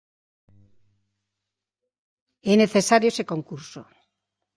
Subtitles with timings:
[2.51, 3.81] É necesario ese concurso.